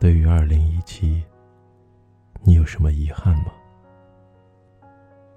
[0.00, 1.22] 对于二零一七，
[2.42, 3.46] 你有什么遗憾吗？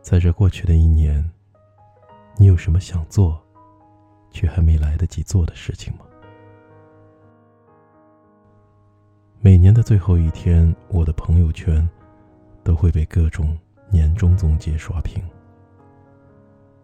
[0.02, 1.28] 在这过去的一年，
[2.38, 3.42] 你有什么想做，
[4.30, 6.06] 却还没来得及做的事情吗？
[9.40, 11.88] 每年的最后一天，我的朋友圈
[12.64, 13.58] 都会被各种
[13.90, 15.24] 年终总结刷屏。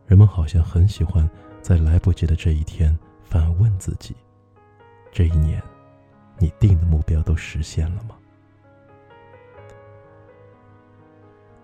[0.08, 1.30] 人们好像很喜欢
[1.62, 4.16] 在来不及的这一天反问自己：
[5.12, 5.62] 这一年，
[6.40, 8.16] 你定的目标都实现了吗？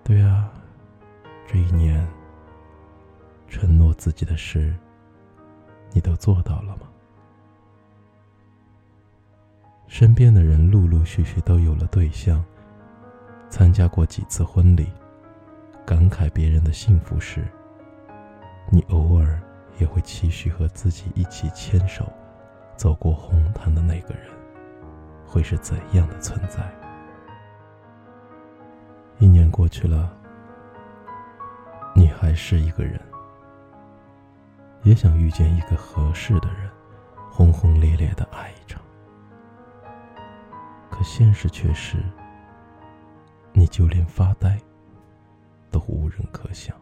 [0.04, 0.52] 对啊，
[1.48, 2.06] 这一年，
[3.48, 4.76] 承诺自己的事，
[5.92, 6.90] 你都做到了吗？
[9.88, 12.44] 身边的人陆陆续续都有了对象，
[13.48, 14.92] 参加过几次婚礼，
[15.86, 17.48] 感慨别人的幸福时，
[18.72, 19.40] 你偶尔
[19.78, 22.12] 也会期许和自己一起牵手
[22.76, 24.28] 走过红毯的那个人，
[25.34, 26.62] 会是怎样的存在？
[29.18, 30.16] 一年过去了，
[31.96, 33.02] 你还是一个人，
[34.84, 36.70] 也想遇见一个合适的人，
[37.32, 38.80] 轰轰烈烈的爱一场。
[40.92, 41.98] 可现实却是，
[43.54, 44.56] 你就连发呆
[45.72, 46.76] 都无人可想。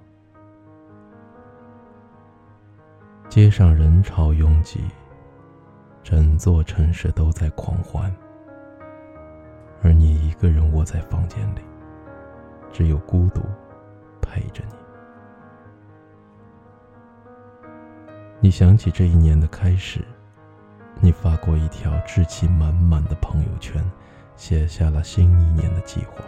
[3.29, 4.83] 街上人潮拥挤，
[6.03, 8.13] 整座城市都在狂欢，
[10.41, 11.61] 一个人窝在房间里，
[12.73, 13.41] 只有孤独
[14.19, 14.73] 陪着你。
[18.39, 20.03] 你想起这一年的开始。
[20.99, 23.83] 你发过一条志气满满的朋友圈，
[24.35, 26.23] 写下了新一年的计划。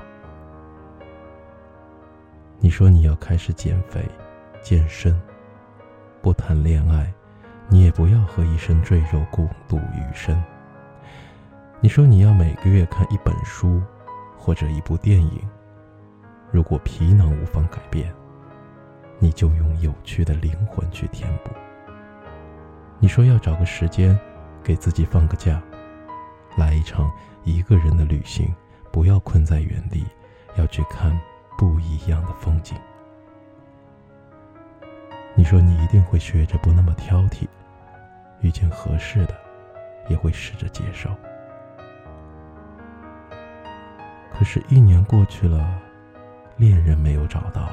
[2.60, 4.08] 你说你要开始减肥、
[4.62, 5.20] 健身，
[6.22, 7.12] 不谈恋爱，
[7.68, 10.40] 你也不要和一身赘肉共度余生。
[11.82, 13.82] 你说你要每个月看一本书，
[14.44, 15.42] 或者一部电影。
[16.52, 18.14] 如果皮囊无法改变，
[19.20, 21.52] 你就用有趣的灵魂去填补。
[23.00, 24.20] 你说要找个时间。
[24.66, 25.62] 给自己放个假，
[26.56, 27.12] 来一场
[27.44, 28.56] 一个人的旅行，
[28.94, 30.06] 不要困在原地，
[30.56, 31.12] 要去看
[31.58, 32.78] 不一样的风景。
[35.36, 37.46] 你说你一定会学着不那么挑剔，
[38.40, 39.36] 遇见合适的，
[40.08, 41.10] 也会试着接受。
[44.38, 45.80] 可是，一年过去了，
[46.58, 47.70] 恋人没有找到，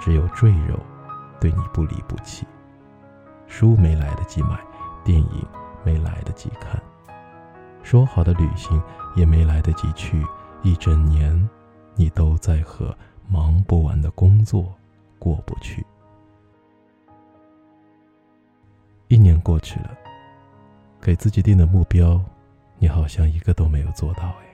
[0.00, 0.78] 只有赘肉
[1.40, 2.46] 对你不离不弃，
[3.46, 4.58] 书没来得及买，
[5.04, 5.46] 电影。
[5.84, 6.80] 没来得及看，
[7.82, 8.80] 说好的旅行
[9.16, 10.24] 也没来得及去，
[10.62, 11.50] 一整年，
[11.96, 12.96] 你都在和
[13.26, 14.72] 忙不完的工作
[15.18, 15.84] 过不去。
[19.08, 19.90] 一年过去了，
[21.00, 22.20] 给自己定的目标，
[22.78, 24.51] 你好像一个都没有做到哎。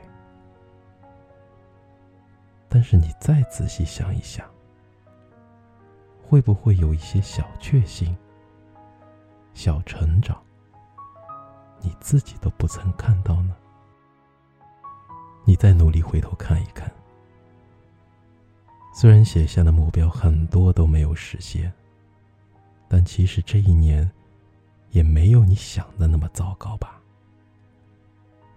[2.69, 4.47] 但是你再仔细想一想，
[6.23, 8.15] 会不会有一些小确幸、
[9.55, 10.37] 小成长？
[11.81, 13.57] 你自己都不曾看到呢。
[15.45, 16.93] 你再努力回头看一看，
[18.93, 21.73] 虽然写下的目标很多都没有实现，
[22.87, 24.11] 但其实这一年
[24.91, 27.01] 也没有你想的那么糟糕吧？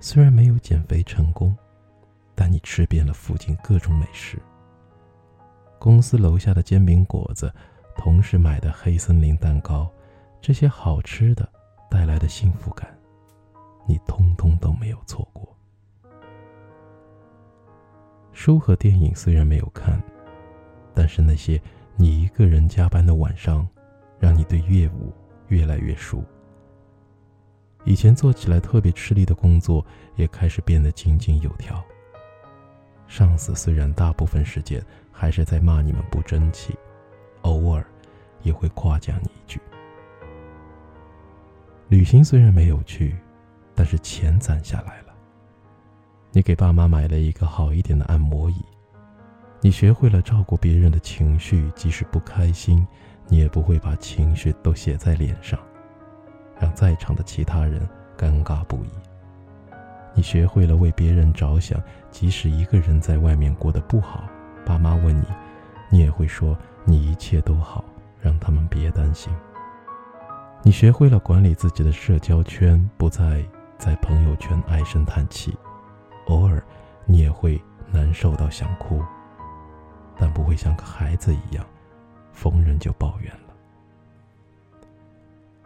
[0.01, 1.55] 虽然没有减肥成功，
[2.51, 4.37] 你吃遍了附近各种美食。
[5.79, 7.51] 公司楼下的煎饼果子，
[7.95, 9.89] 同事买的黑森林蛋糕，
[10.41, 11.47] 这些好吃的
[11.89, 12.93] 带来的幸福感。
[13.87, 15.47] 你通通都没有错过。
[18.31, 20.01] 书和电影虽然没有看，
[20.93, 21.59] 但是那些
[21.95, 23.67] 你一个人加班的晚上，
[24.19, 25.13] 让你对业务
[25.47, 26.23] 越来越熟。
[27.85, 29.83] 以前做起来特别吃力的工作，
[30.15, 31.83] 也开始变得井井有条。
[33.11, 36.73] 上司虽然大部分时间还是在骂你们不争气，
[37.41, 37.85] 偶尔
[38.41, 39.59] 也会夸奖你一句。
[41.89, 43.13] 旅行虽然没有去。
[43.73, 45.13] 但是钱攒下来了。
[46.31, 48.63] 你给爸妈买了一个好一点的按摩椅，
[49.59, 52.85] 你学会了照顾别人的情绪，即使不开心，
[53.27, 55.59] 你也不会把情绪都写在脸上，
[56.59, 57.81] 让在场的其他人
[58.15, 58.89] 尴尬不已。
[60.13, 64.23] 你学会了为别人着想，即使一个人在外面过得不好，
[64.65, 65.25] 爸妈问你，
[65.89, 67.83] 你也会说你一切都好，
[68.19, 69.33] 让他们别担心。
[70.63, 73.43] 你学会了管理自己的社交圈，不再。
[73.77, 75.57] 在朋友圈唉声叹气，
[76.27, 76.63] 偶尔
[77.03, 77.59] 你也会
[77.91, 79.03] 难受到想哭，
[80.19, 81.65] 但不会像个孩子一样，
[82.31, 84.87] 逢人就抱怨了。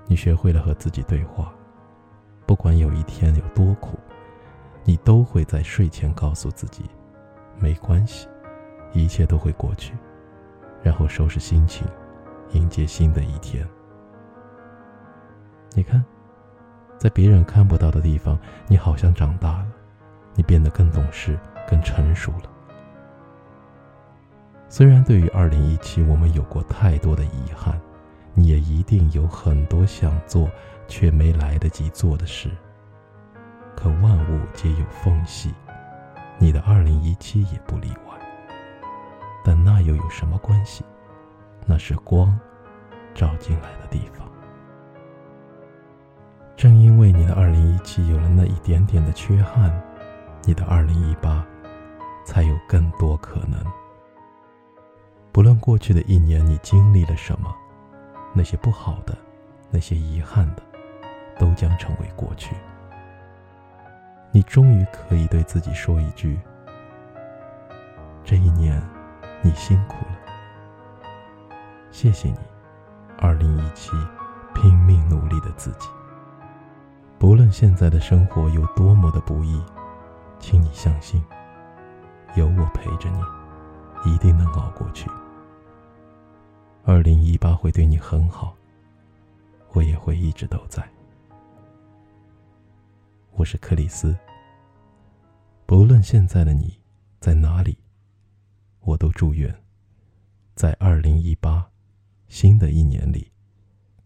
[0.08, 1.54] 你学会了和自己对话，
[2.46, 4.00] 不管有一天有多苦，
[4.88, 6.86] 你都会在睡前告诉自己，
[7.58, 8.28] 没关系，
[8.94, 9.96] 一切都会过去，
[10.84, 11.88] 然后收拾心情，
[12.52, 13.68] 迎接新的一天。
[15.74, 16.06] 你看，
[17.00, 19.68] 在别人看不到的地方，你好像长大了，
[20.36, 21.38] 你变得更懂事、
[21.68, 22.44] 更成熟了。
[24.70, 27.82] 虽然对于二零一七我们有过太多的遗憾，
[28.36, 30.48] 你也一定有很多想做
[30.88, 32.52] 却没来得及做的事。
[33.76, 35.54] 可万物皆有缝隙，
[36.38, 38.16] 你的二零一七也不例外。
[39.44, 40.84] 但那又有什么关系？
[41.66, 42.38] 那是光
[43.14, 44.28] 照进来的地方。
[46.56, 49.72] 正因为你的二零一七有了那一点点的缺憾，
[50.44, 51.46] 你的二零一八
[52.24, 53.60] 才有更多可能。
[55.32, 57.54] 不论过去的一年你经历了什么，
[58.34, 59.16] 那些不好的，
[59.70, 60.64] 那些遗憾的，
[61.38, 62.56] 都将成为过去。
[64.36, 66.38] 你终于可以对自己说一句
[68.22, 68.84] ：“这一年，
[69.42, 70.18] 你辛苦了。
[71.90, 72.40] 谢谢你，
[73.18, 73.92] 二零一七，
[74.54, 75.88] 拼命努力的自己。
[77.18, 79.64] 不论现在的生活有多么的不易，
[80.38, 81.24] 请你相信，
[82.36, 85.10] 有我陪着你，一定能熬过去。
[86.84, 88.54] 二零一八会对你很好，
[89.72, 90.86] 我也会一直都在。”
[93.38, 94.14] 我是克里斯。
[95.68, 96.80] 不论现在的你
[97.20, 97.78] 在哪里，
[98.82, 99.54] 我都祝愿，
[100.54, 101.72] 在二零一八
[102.28, 103.32] 新的一年里，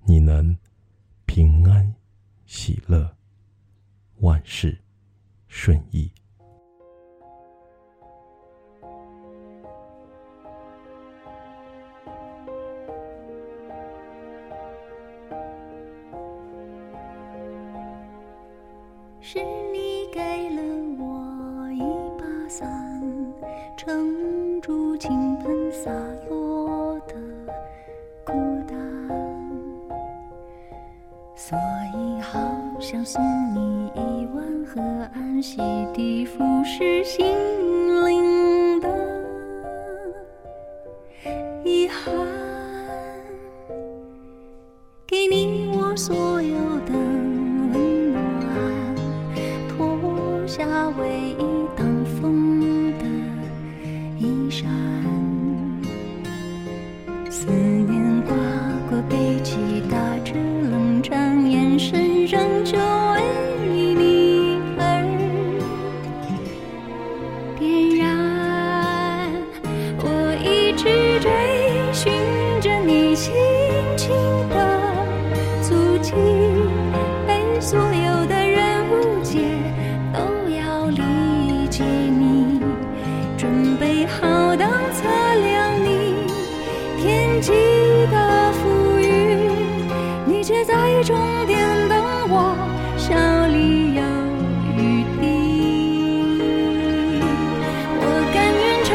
[0.05, 0.57] 你能
[1.25, 1.93] 平安、
[2.45, 3.13] 喜乐、
[4.19, 4.79] 万事
[5.47, 6.09] 顺意。
[23.81, 25.89] 撑住倾盆洒
[26.29, 27.15] 落的
[28.25, 28.33] 孤
[28.67, 28.77] 单，
[31.33, 31.57] 所
[31.95, 32.37] 以好
[32.77, 33.23] 想送
[33.55, 34.81] 你一碗河
[35.13, 35.61] 岸，洗
[35.93, 37.25] 涤腐蚀心
[38.05, 38.89] 灵的。
[41.63, 42.13] 遗憾，
[45.07, 46.57] 给你我所有
[91.01, 91.57] 终点
[91.87, 91.97] 等
[92.29, 92.55] 我，
[92.97, 93.15] 笑
[93.47, 94.01] 里有
[94.75, 94.77] 余
[95.19, 95.23] 地。
[97.95, 98.03] 我
[98.33, 98.89] 甘愿成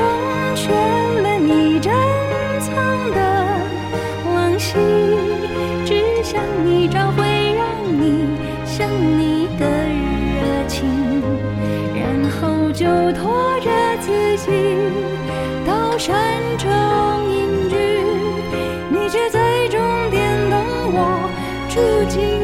[0.55, 0.63] 全
[1.23, 1.91] 了你珍
[2.61, 2.71] 藏
[3.11, 3.19] 的
[4.33, 4.77] 往昔，
[5.87, 7.25] 只想你找回
[7.57, 8.29] 让你
[8.67, 8.87] 想
[9.19, 9.67] 你的
[10.37, 10.79] 热情，
[11.97, 12.05] 然
[12.39, 13.71] 后就拖着
[14.01, 14.47] 自己
[21.75, 22.44] 住进。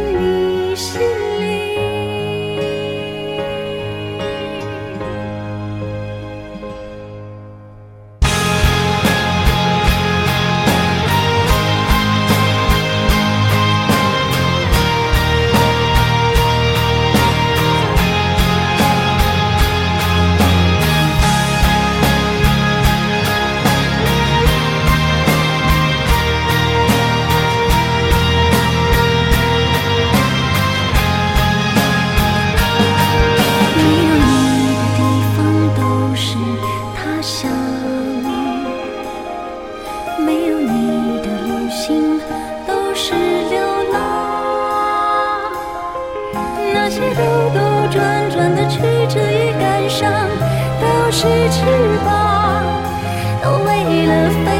[51.12, 51.64] 是翅
[52.04, 52.64] 膀
[53.42, 54.59] 都为了飞